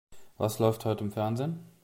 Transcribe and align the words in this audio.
Was 0.39 0.57
läuft 0.57 0.83
heute 0.85 1.03
im 1.03 1.11
Fernsehen? 1.11 1.59